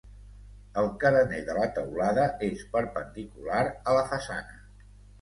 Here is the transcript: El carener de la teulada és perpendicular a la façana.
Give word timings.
El 0.81 0.89
carener 1.03 1.41
de 1.51 1.59
la 1.59 1.69
teulada 1.77 2.25
és 2.49 2.65
perpendicular 2.75 3.63
a 3.71 3.99
la 4.01 4.05
façana. 4.13 4.63